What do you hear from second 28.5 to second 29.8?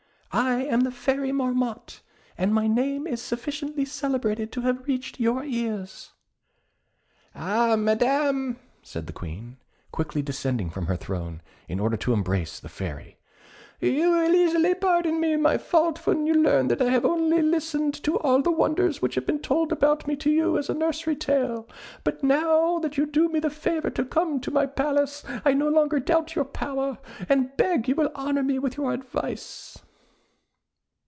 with your advice."